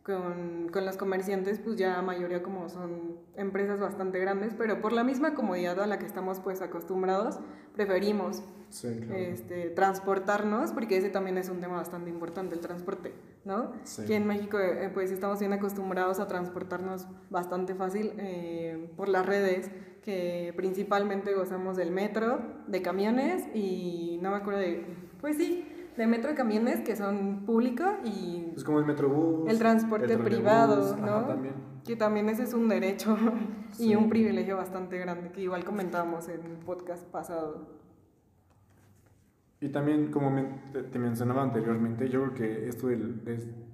con, 0.03 0.69
con, 0.71 0.85
los 0.85 0.97
comerciantes, 0.97 1.59
pues 1.59 1.77
ya 1.77 1.93
la 1.93 2.01
mayoría 2.01 2.41
como 2.41 2.69
son 2.69 3.19
empresas 3.35 3.79
bastante 3.79 4.19
grandes, 4.19 4.53
pero 4.57 4.81
por 4.81 4.93
la 4.93 5.03
misma 5.03 5.33
comodidad 5.33 5.79
a 5.79 5.87
la 5.87 5.99
que 5.99 6.05
estamos 6.05 6.39
pues 6.39 6.61
acostumbrados, 6.61 7.39
preferimos 7.73 8.43
este, 8.71 9.69
transportarnos, 9.69 10.71
porque 10.71 10.97
ese 10.97 11.09
también 11.09 11.37
es 11.37 11.49
un 11.49 11.59
tema 11.59 11.75
bastante 11.75 12.09
importante, 12.09 12.55
el 12.55 12.61
transporte, 12.61 13.13
¿no? 13.43 13.73
Que 14.07 14.15
en 14.15 14.25
México 14.25 14.59
eh, 14.59 14.89
pues 14.93 15.11
estamos 15.11 15.39
bien 15.39 15.51
acostumbrados 15.53 16.19
a 16.19 16.27
transportarnos 16.27 17.05
bastante 17.29 17.75
fácil 17.75 18.13
eh, 18.17 18.89
por 18.95 19.09
las 19.09 19.25
redes, 19.25 19.69
que 20.03 20.53
principalmente 20.55 21.33
gozamos 21.33 21.75
del 21.75 21.91
metro, 21.91 22.39
de 22.67 22.81
camiones 22.81 23.43
y 23.53 24.19
no 24.21 24.31
me 24.31 24.37
acuerdo 24.37 24.61
de, 24.61 24.85
pues 25.19 25.37
sí, 25.37 25.67
de 25.97 26.07
metro 26.07 26.31
y 26.31 26.35
camiones 26.35 26.81
que 26.81 26.95
son 26.95 27.43
públicos 27.45 27.89
y... 28.05 28.53
Es 28.55 28.63
como 28.63 28.79
el 28.79 28.85
metrobús. 28.85 29.49
El 29.49 29.59
transporte 29.59 30.17
privado, 30.17 30.95
¿no? 30.97 31.25
también. 31.25 31.53
Que 31.85 31.95
también 31.95 32.29
ese 32.29 32.43
es 32.43 32.53
un 32.53 32.69
derecho 32.69 33.17
y 33.79 33.95
un 33.95 34.09
privilegio 34.09 34.57
bastante 34.57 34.97
grande, 34.97 35.31
que 35.31 35.41
igual 35.41 35.63
comentábamos 35.63 36.29
en 36.29 36.43
el 36.45 36.57
podcast 36.57 37.03
pasado. 37.05 37.81
Y 39.59 39.69
también, 39.69 40.11
como 40.11 40.31
te, 40.91 40.97
mencionaba 40.97 41.43
anteriormente, 41.43 42.09
yo 42.09 42.21
creo 42.21 42.33
que 42.33 42.67
esto 42.67 42.87
del, 42.87 43.23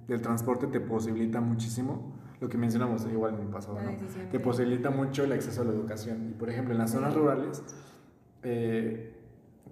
del, 0.06 0.20
transporte 0.20 0.66
te 0.66 0.80
posibilita 0.80 1.40
muchísimo, 1.40 2.12
lo 2.40 2.48
que 2.48 2.58
mencionamos 2.58 3.06
igual 3.10 3.34
en 3.36 3.40
el 3.40 3.48
pasado, 3.48 3.78
¿no? 3.80 3.92
Te 4.30 4.38
posibilita 4.38 4.90
mucho 4.90 5.24
el 5.24 5.32
acceso 5.32 5.62
a 5.62 5.64
la 5.64 5.70
educación. 5.70 6.28
Y 6.28 6.34
por 6.34 6.50
ejemplo, 6.50 6.74
en 6.74 6.78
las 6.78 6.90
zonas 6.90 7.14
rurales, 7.14 7.62
eh, 8.42 9.17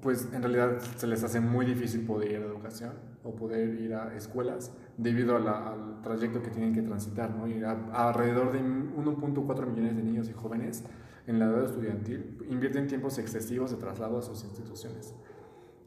pues 0.00 0.28
en 0.32 0.42
realidad 0.42 0.78
se 0.96 1.06
les 1.06 1.22
hace 1.24 1.40
muy 1.40 1.66
difícil 1.66 2.04
poder 2.06 2.32
ir 2.32 2.36
a 2.38 2.46
educación 2.46 2.92
o 3.24 3.34
poder 3.34 3.80
ir 3.80 3.94
a 3.94 4.14
escuelas 4.14 4.72
debido 4.96 5.36
al 5.36 6.02
trayecto 6.02 6.42
que 6.42 6.50
tienen 6.50 6.74
que 6.74 6.82
transitar, 6.82 7.34
¿no? 7.34 7.46
Y 7.46 7.62
alrededor 7.62 8.52
de 8.52 8.60
1.4 8.60 9.66
millones 9.66 9.96
de 9.96 10.02
niños 10.02 10.28
y 10.28 10.32
jóvenes 10.32 10.84
en 11.26 11.38
la 11.38 11.46
edad 11.46 11.64
estudiantil 11.64 12.38
invierten 12.48 12.86
tiempos 12.86 13.18
excesivos 13.18 13.70
de 13.70 13.78
traslado 13.78 14.18
a 14.18 14.22
sus 14.22 14.44
instituciones. 14.44 15.14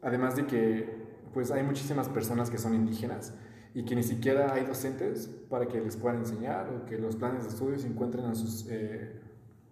Además 0.02 0.36
de 0.36 0.46
que 0.46 1.10
pues 1.32 1.50
hay 1.50 1.62
muchísimas 1.62 2.08
personas 2.08 2.50
que 2.50 2.58
son 2.58 2.74
indígenas 2.74 3.34
y 3.72 3.84
que 3.84 3.94
ni 3.94 4.02
siquiera 4.02 4.52
hay 4.52 4.64
docentes 4.64 5.30
para 5.48 5.66
que 5.66 5.80
les 5.80 5.96
puedan 5.96 6.18
enseñar 6.18 6.68
o 6.68 6.84
que 6.86 6.98
los 6.98 7.16
planes 7.16 7.44
de 7.44 7.50
estudio 7.50 7.78
se 7.78 7.86
encuentren 7.86 8.24
en 8.24 8.34
sus, 8.34 8.66
eh, 8.68 9.20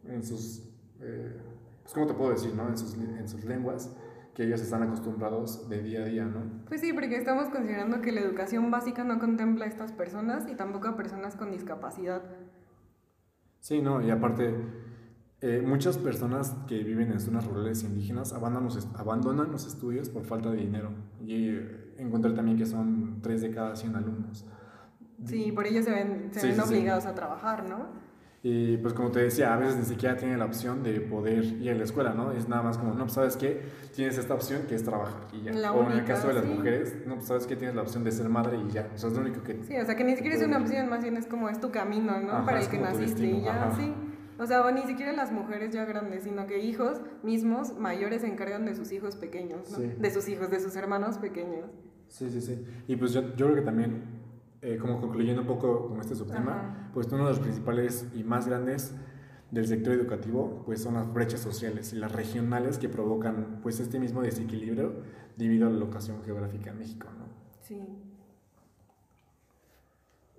en 0.07 0.23
sus 0.23 0.63
eh, 1.01 1.37
pues, 1.83 1.95
¿cómo 1.95 2.07
te 2.07 2.15
puedo 2.15 2.31
decir, 2.31 2.55
no? 2.55 2.69
En 2.69 2.77
sus, 2.77 2.95
en 2.95 3.29
sus 3.29 3.45
lenguas 3.45 3.91
que 4.39 4.45
ellos 4.45 4.61
están 4.61 4.85
acostumbrados 4.85 5.69
de 5.69 5.83
día 5.83 6.03
a 6.03 6.05
día, 6.05 6.25
¿no? 6.25 6.65
Pues 6.69 6.81
sí, 6.81 6.93
porque 6.93 7.17
estamos 7.17 7.49
considerando 7.49 8.01
que 8.01 8.13
la 8.13 8.21
educación 8.21 8.71
básica 8.71 9.03
no 9.03 9.19
contempla 9.19 9.65
a 9.65 9.69
estas 9.69 9.91
personas 9.91 10.47
y 10.49 10.55
tampoco 10.55 10.87
a 10.87 10.97
personas 10.97 11.35
con 11.35 11.51
discapacidad. 11.51 12.23
Sí, 13.59 13.83
no, 13.83 14.01
y 14.01 14.13
aparte, 14.13 14.55
eh, 15.41 15.61
muchas 15.67 15.99
personas 15.99 16.57
que 16.69 16.85
viven 16.85 17.11
en 17.11 17.19
zonas 17.19 17.49
rurales 17.49 17.83
indígenas 17.83 18.33
abandonan 18.33 18.67
los, 18.67 18.89
abandonan 18.95 19.51
los 19.51 19.67
estudios 19.67 20.09
por 20.09 20.25
falta 20.25 20.53
de 20.53 20.59
dinero. 20.59 20.93
Y 21.21 21.49
eh, 21.49 21.95
encontré 21.99 22.31
también 22.31 22.57
que 22.57 22.67
son 22.67 23.21
3 23.21 23.43
de 23.43 23.51
cada 23.51 23.75
100 23.75 23.97
alumnos. 23.97 24.47
Sí, 25.25 25.51
por 25.51 25.67
ello 25.67 25.83
se 25.83 25.91
ven, 25.91 26.29
se 26.31 26.47
ven 26.47 26.61
obligados 26.61 27.07
a 27.07 27.15
trabajar, 27.17 27.69
¿no? 27.69 27.89
Y 28.43 28.77
pues 28.77 28.95
como 28.95 29.11
te 29.11 29.21
decía, 29.21 29.53
a 29.53 29.57
veces 29.57 29.77
ni 29.77 29.85
siquiera 29.85 30.17
tienen 30.17 30.39
la 30.39 30.45
opción 30.45 30.85
de 30.85 31.01
poder 31.01 31.45
ir 31.45 31.73
a 31.73 31.75
la 31.75 31.83
escuela, 31.83 32.15
¿no? 32.15 32.31
Es 32.31 32.49
nada 32.49 32.63
más 32.63 32.79
como, 32.79 32.95
no, 32.95 33.01
pues 33.01 33.15
sabes 33.15 33.37
qué, 33.37 33.63
tienes 33.95 34.17
esta 34.17 34.35
opción 34.35 34.63
que 34.69 34.77
es 34.77 34.85
trabajar 34.85 35.27
y 35.33 35.43
ya. 35.43 35.73
o 35.73 35.91
en 35.91 35.99
el 35.99 36.05
caso 36.05 36.29
de 36.29 36.35
las 36.35 36.45
mujeres, 36.45 36.97
no, 37.05 37.17
pues 37.17 37.27
sabes 37.27 37.47
que 37.47 37.57
tienes 37.57 37.75
la 37.75 37.83
opción 37.83 38.05
de 38.05 38.13
ser 38.13 38.29
madre 38.29 38.57
y 38.59 38.71
ya. 38.71 38.89
O 38.95 38.99
sea, 38.99 39.09
es 39.09 39.17
lo 39.17 39.23
único 39.23 39.43
que... 39.43 39.63
Sí, 39.65 39.77
o 39.77 39.85
sea, 39.85 39.97
que 39.97 40.05
ni 40.05 40.15
siquiera 40.15 40.37
es 40.37 40.43
una 40.45 40.59
opción, 40.59 40.89
más 40.89 41.03
bien 41.03 41.17
es 41.17 41.27
como 41.27 41.49
es 41.49 41.61
tu 41.61 41.73
camino, 41.73 42.21
¿no? 42.21 42.45
Para 42.45 42.61
el 42.61 42.69
que 42.69 42.79
naciste 42.79 43.27
y 43.27 43.43
ya, 43.43 43.73
sí. 43.77 43.93
O 44.39 44.47
sea, 44.47 44.65
o 44.65 44.71
ni 44.71 44.83
siquiera 44.83 45.13
las 45.13 45.33
mujeres 45.33 45.75
ya 45.75 45.85
grandes, 45.85 46.23
sino 46.23 46.47
que 46.47 46.61
hijos 46.61 47.01
mismos 47.25 47.77
mayores 47.77 48.21
se 48.21 48.29
encargan 48.29 48.65
de 48.67 48.77
sus 48.77 48.93
hijos 48.93 49.17
pequeños, 49.17 49.69
¿no? 49.71 49.79
De 49.79 50.11
sus 50.13 50.29
hijos, 50.29 50.49
de 50.49 50.61
sus 50.61 50.77
hermanos 50.77 51.19
pequeños. 51.19 51.71
Sí, 52.07 52.31
sí, 52.31 52.41
sí. 52.41 52.65
Y 52.87 52.95
pues 52.95 53.13
yo, 53.13 53.35
yo 53.35 53.47
creo 53.47 53.57
que 53.57 53.63
también 53.63 54.18
eh, 54.63 54.77
como 54.77 55.01
concluyendo 55.01 55.43
un 55.43 55.49
poco 55.49 55.89
con 55.89 56.01
este 56.01 56.15
subtema, 56.15 56.91
pues 56.93 57.07
uno 57.09 57.25
de 57.25 57.31
los 57.31 57.41
principales 57.41 58.09
y 58.15 58.25
más 58.25 58.47
grandes 58.49 58.95
del 59.51 59.67
sector 59.67 59.95
educativo 59.95 60.63
pues 60.67 60.83
son 60.83 60.95
las 60.95 61.13
brechas 61.13 61.41
sociales 61.41 61.93
y 61.93 61.97
las 61.97 62.13
regionales 62.13 62.79
que 62.79 62.89
provocan 62.89 63.61
pues 63.63 63.81
este 63.81 63.99
mismo 63.99 64.21
desequilibrio 64.21 65.03
debido 65.37 65.69
a 65.69 65.71
la 65.71 65.79
locación 65.79 66.23
geográfica 66.25 66.71
en 66.71 66.79
México, 66.79 67.07
¿no? 67.17 67.27
Sí. 67.61 67.81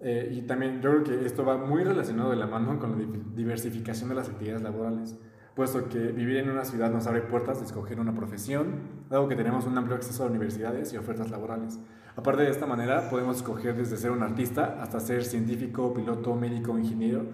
Eh, 0.01 0.31
y 0.31 0.41
también 0.43 0.81
yo 0.81 0.91
creo 0.91 1.03
que 1.03 1.25
esto 1.25 1.43
va 1.43 1.57
muy 1.57 1.83
relacionado 1.83 2.29
de 2.29 2.37
la 2.37 2.47
mano 2.47 2.79
con 2.79 2.91
la 2.91 3.19
diversificación 3.35 4.09
de 4.09 4.15
las 4.15 4.29
actividades 4.29 4.61
laborales, 4.61 5.17
puesto 5.55 5.89
que 5.89 5.99
vivir 5.99 6.37
en 6.37 6.49
una 6.49 6.65
ciudad 6.65 6.91
nos 6.91 7.07
abre 7.07 7.21
puertas 7.21 7.59
de 7.59 7.65
escoger 7.65 7.99
una 7.99 8.13
profesión, 8.13 8.81
dado 9.09 9.27
que 9.27 9.35
tenemos 9.35 9.65
un 9.65 9.77
amplio 9.77 9.95
acceso 9.97 10.23
a 10.23 10.27
universidades 10.27 10.93
y 10.93 10.97
ofertas 10.97 11.31
laborales. 11.31 11.79
Aparte 12.15 12.43
de 12.43 12.49
esta 12.49 12.65
manera, 12.65 13.09
podemos 13.09 13.37
escoger 13.37 13.75
desde 13.75 13.97
ser 13.97 14.11
un 14.11 14.23
artista 14.23 14.81
hasta 14.81 14.99
ser 14.99 15.23
científico, 15.23 15.93
piloto, 15.93 16.35
médico, 16.35 16.77
ingeniero, 16.77 17.25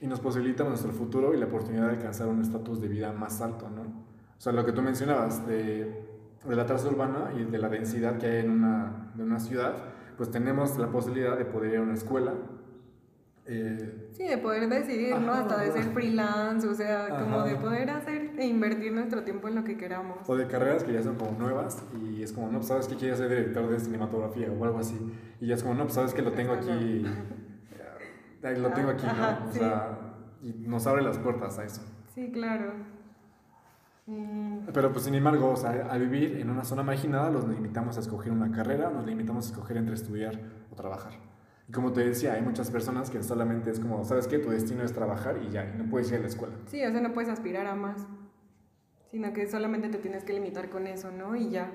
y 0.00 0.06
nos 0.06 0.20
posibilita 0.20 0.64
nuestro 0.64 0.92
futuro 0.92 1.34
y 1.34 1.38
la 1.38 1.46
oportunidad 1.46 1.86
de 1.86 1.96
alcanzar 1.96 2.28
un 2.28 2.40
estatus 2.40 2.80
de 2.80 2.88
vida 2.88 3.12
más 3.12 3.40
alto, 3.40 3.68
¿no? 3.68 3.82
O 3.82 4.40
sea, 4.40 4.52
lo 4.52 4.64
que 4.64 4.72
tú 4.72 4.82
mencionabas 4.82 5.46
de, 5.46 6.04
de 6.46 6.56
la 6.56 6.64
traza 6.66 6.88
urbana 6.88 7.32
y 7.36 7.44
de 7.44 7.58
la 7.58 7.68
densidad 7.68 8.18
que 8.18 8.26
hay 8.26 8.44
en 8.44 8.50
una, 8.50 9.12
de 9.14 9.22
una 9.24 9.40
ciudad, 9.40 9.74
pues 10.16 10.30
tenemos 10.30 10.78
la 10.78 10.88
posibilidad 10.88 11.36
de 11.36 11.44
poder 11.44 11.72
ir 11.72 11.78
a 11.78 11.82
una 11.82 11.94
escuela, 11.94 12.34
eh, 13.50 14.10
sí, 14.12 14.24
de 14.24 14.36
poder 14.36 14.68
decidir, 14.68 15.18
¿no? 15.18 15.32
Hasta 15.32 15.60
de 15.62 15.72
ser 15.72 15.84
freelance, 15.84 16.68
o 16.68 16.74
sea, 16.74 17.08
como 17.20 17.42
de 17.44 17.56
poder 17.56 17.88
hacer 17.88 18.32
e 18.38 18.46
invertir 18.46 18.92
nuestro 18.92 19.22
tiempo 19.22 19.48
en 19.48 19.54
lo 19.54 19.64
que 19.64 19.78
queramos. 19.78 20.18
O 20.28 20.36
de 20.36 20.46
carreras 20.46 20.84
que 20.84 20.92
ya 20.92 21.02
son 21.02 21.16
como 21.16 21.38
nuevas 21.38 21.82
y 21.98 22.22
es 22.22 22.32
como, 22.32 22.48
no, 22.48 22.58
pues 22.58 22.68
sabes 22.68 22.88
que 22.88 22.96
quieres 22.96 23.18
ser 23.18 23.30
director 23.30 23.70
de 23.70 23.80
cinematografía 23.80 24.48
o 24.52 24.64
algo 24.64 24.78
así. 24.78 24.98
Y 25.40 25.46
ya 25.46 25.54
es 25.54 25.62
como, 25.62 25.74
no, 25.74 25.84
pues 25.84 25.94
sabes 25.94 26.12
que 26.12 26.20
lo 26.20 26.32
tengo 26.32 26.52
aquí, 26.52 26.68
lo 28.42 28.70
tengo 28.70 28.90
aquí, 28.90 29.06
¿no? 29.06 29.48
O 29.48 29.52
sea, 29.52 29.98
y 30.42 30.52
nos 30.68 30.86
abre 30.86 31.02
las 31.02 31.16
puertas 31.16 31.58
a 31.58 31.64
eso. 31.64 31.80
Sí, 32.14 32.30
claro. 32.30 32.74
Pero 34.72 34.92
pues 34.92 35.04
sin 35.04 35.14
embargo, 35.14 35.50
o 35.50 35.56
sea, 35.56 35.88
al 35.90 36.00
vivir 36.00 36.38
en 36.38 36.50
una 36.50 36.64
zona 36.64 36.82
marginada 36.82 37.30
los 37.30 37.46
limitamos 37.46 37.96
a 37.96 38.00
escoger 38.00 38.32
una 38.32 38.50
carrera, 38.50 38.90
nos 38.90 39.06
limitamos 39.06 39.46
a 39.46 39.50
escoger 39.50 39.76
entre 39.78 39.94
estudiar 39.94 40.38
o 40.70 40.74
trabajar. 40.74 41.27
Y 41.68 41.72
como 41.72 41.92
te 41.92 42.02
decía, 42.02 42.32
hay 42.32 42.42
muchas 42.42 42.70
personas 42.70 43.10
que 43.10 43.22
solamente 43.22 43.70
es 43.70 43.78
como, 43.78 44.02
¿sabes 44.04 44.26
qué? 44.26 44.38
Tu 44.38 44.48
destino 44.48 44.82
es 44.82 44.92
trabajar 44.94 45.38
y 45.46 45.50
ya, 45.50 45.70
y 45.74 45.78
no 45.78 45.90
puedes 45.90 46.10
ir 46.10 46.16
a 46.16 46.20
la 46.20 46.28
escuela. 46.28 46.54
Sí, 46.66 46.82
o 46.82 46.90
sea, 46.90 47.00
no 47.02 47.12
puedes 47.12 47.28
aspirar 47.28 47.66
a 47.66 47.74
más, 47.74 48.06
sino 49.10 49.32
que 49.34 49.46
solamente 49.46 49.90
te 49.90 49.98
tienes 49.98 50.24
que 50.24 50.32
limitar 50.32 50.70
con 50.70 50.86
eso, 50.86 51.10
¿no? 51.10 51.36
Y 51.36 51.50
ya. 51.50 51.70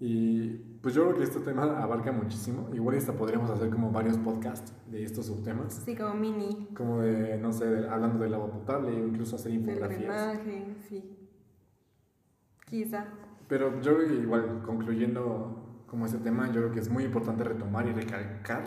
Y 0.00 0.56
pues 0.80 0.94
yo 0.94 1.04
creo 1.04 1.16
que 1.16 1.24
este 1.24 1.40
tema 1.40 1.64
abarca 1.82 2.12
muchísimo. 2.12 2.70
Igual 2.72 2.96
hasta 2.96 3.12
podríamos 3.12 3.50
hacer 3.50 3.68
como 3.68 3.90
varios 3.90 4.16
podcasts 4.18 4.72
de 4.90 5.04
estos 5.04 5.26
subtemas. 5.26 5.82
Sí, 5.84 5.94
como 5.94 6.14
mini. 6.14 6.68
Como 6.74 7.00
de, 7.00 7.36
no 7.36 7.52
sé, 7.52 7.86
hablando 7.88 8.22
del 8.24 8.32
agua 8.34 8.50
potable 8.50 8.92
incluso 8.92 9.36
hacer 9.36 9.52
infografías. 9.52 10.44
Del 10.46 10.76
sí. 10.88 11.28
Quizá. 12.64 13.06
Pero 13.48 13.80
yo 13.80 13.96
creo 13.96 14.08
que 14.08 14.14
igual, 14.14 14.62
concluyendo 14.64 15.65
como 15.86 16.06
ese 16.06 16.18
tema, 16.18 16.46
yo 16.48 16.60
creo 16.60 16.72
que 16.72 16.80
es 16.80 16.88
muy 16.88 17.04
importante 17.04 17.44
retomar 17.44 17.86
y 17.86 17.92
recalcar 17.92 18.64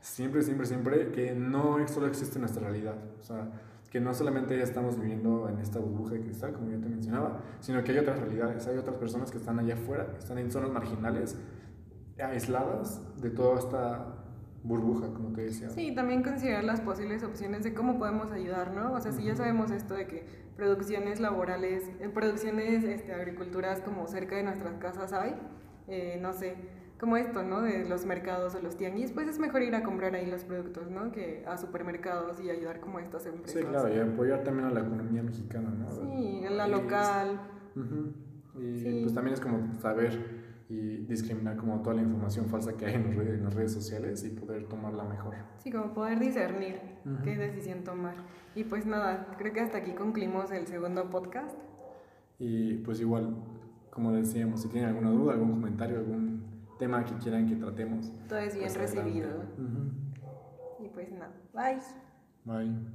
siempre, 0.00 0.42
siempre, 0.42 0.66
siempre 0.66 1.10
que 1.12 1.34
no 1.34 1.86
solo 1.88 2.06
existe 2.06 2.38
nuestra 2.38 2.62
realidad. 2.62 2.96
O 3.20 3.22
sea, 3.22 3.48
que 3.90 4.00
no 4.00 4.14
solamente 4.14 4.60
estamos 4.62 4.98
viviendo 4.98 5.50
en 5.50 5.58
esta 5.58 5.78
burbuja 5.78 6.14
de 6.14 6.22
cristal, 6.22 6.54
como 6.54 6.70
yo 6.70 6.80
te 6.80 6.88
mencionaba, 6.88 7.42
sino 7.60 7.84
que 7.84 7.92
hay 7.92 7.98
otras 7.98 8.18
realidades, 8.20 8.66
hay 8.66 8.78
otras 8.78 8.96
personas 8.96 9.30
que 9.30 9.36
están 9.36 9.58
allá 9.58 9.74
afuera, 9.74 10.10
que 10.12 10.18
están 10.18 10.38
en 10.38 10.50
zonas 10.50 10.70
marginales, 10.70 11.36
aisladas 12.18 13.02
de 13.20 13.28
toda 13.28 13.58
esta 13.58 14.22
burbuja, 14.62 15.12
como 15.12 15.32
te 15.32 15.42
decía. 15.42 15.68
Sí, 15.68 15.94
también 15.94 16.22
considerar 16.22 16.64
las 16.64 16.80
posibles 16.80 17.22
opciones 17.22 17.64
de 17.64 17.74
cómo 17.74 17.98
podemos 17.98 18.32
ayudar, 18.32 18.72
¿no? 18.72 18.92
O 18.92 19.00
sea, 19.00 19.12
si 19.12 19.24
ya 19.24 19.36
sabemos 19.36 19.70
esto 19.70 19.92
de 19.92 20.06
que 20.06 20.24
producciones 20.56 21.20
laborales, 21.20 21.90
en 22.00 22.12
producciones, 22.12 22.84
este, 22.84 23.12
agriculturas 23.12 23.80
como 23.80 24.06
cerca 24.06 24.36
de 24.36 24.44
nuestras 24.44 24.78
casas 24.78 25.12
hay, 25.12 25.34
eh, 25.88 26.18
no 26.20 26.32
sé, 26.32 26.54
como 26.98 27.16
esto, 27.16 27.42
¿no? 27.42 27.62
De 27.62 27.84
los 27.88 28.06
mercados 28.06 28.54
o 28.54 28.60
los 28.60 28.76
tianguis, 28.76 29.10
pues 29.12 29.26
es 29.28 29.38
mejor 29.38 29.62
ir 29.62 29.74
a 29.74 29.82
comprar 29.82 30.14
ahí 30.14 30.26
los 30.30 30.44
productos, 30.44 30.90
¿no? 30.90 31.10
Que 31.10 31.44
a 31.46 31.56
supermercados 31.58 32.40
y 32.40 32.48
ayudar 32.50 32.78
como 32.80 32.98
a 32.98 33.02
estas 33.02 33.26
empresas. 33.26 33.60
Sí, 33.60 33.66
claro, 33.66 33.92
y 33.92 33.98
apoyar 33.98 34.44
también 34.44 34.68
a 34.68 34.70
la 34.70 34.80
economía 34.80 35.22
mexicana, 35.22 35.70
¿no? 35.70 35.88
Sí, 35.90 36.42
en 36.44 36.56
la 36.56 36.68
local. 36.68 37.40
Ujú. 37.74 38.60
Y 38.60 38.78
Sí. 38.80 39.00
pues 39.02 39.14
también 39.14 39.34
es 39.34 39.40
como 39.40 39.74
saber 39.80 40.42
y 40.68 40.98
discriminar 40.98 41.56
como 41.56 41.82
toda 41.82 41.96
la 41.96 42.02
información 42.02 42.46
falsa 42.46 42.76
que 42.76 42.86
hay 42.86 42.94
en, 42.94 43.04
las 43.04 43.14
redes- 43.16 43.34
en 43.38 43.44
las 43.44 43.54
redes 43.54 43.72
sociales 43.72 44.24
y 44.24 44.30
poder 44.30 44.64
tomarla 44.68 45.04
mejor. 45.04 45.34
Sí, 45.58 45.70
como 45.72 45.92
poder 45.92 46.18
discernir 46.18 46.80
qué 47.24 47.36
decisión 47.36 47.82
tomar. 47.84 48.14
Y 48.54 48.64
pues 48.64 48.86
nada, 48.86 49.26
creo 49.38 49.52
que 49.52 49.60
hasta 49.60 49.78
aquí 49.78 49.92
concluimos 49.92 50.50
el 50.52 50.66
segundo 50.66 51.10
podcast. 51.10 51.56
Y 52.38 52.74
pues 52.78 53.00
igual, 53.00 53.34
como 53.92 54.10
decíamos, 54.12 54.62
si 54.62 54.68
tienen 54.68 54.88
alguna 54.88 55.10
duda, 55.10 55.34
algún 55.34 55.52
comentario, 55.52 55.98
algún 55.98 56.42
tema 56.78 57.04
que 57.04 57.14
quieran 57.16 57.46
que 57.46 57.56
tratemos. 57.56 58.10
Todo 58.26 58.38
es 58.38 58.54
bien 58.54 58.66
pues, 58.66 58.76
adelante. 58.76 59.02
recibido. 59.02 59.28
Y 60.80 60.88
pues 60.88 61.12
nada, 61.12 61.32
bye. 61.52 61.78
Bye. 62.44 62.72